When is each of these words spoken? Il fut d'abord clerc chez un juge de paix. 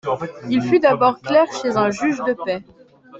Il 0.49 0.63
fut 0.63 0.79
d'abord 0.79 1.21
clerc 1.21 1.47
chez 1.61 1.77
un 1.77 1.91
juge 1.91 2.17
de 2.25 2.33
paix. 2.33 2.63